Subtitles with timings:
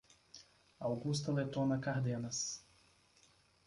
[0.79, 2.65] Augusta Letona Cardenas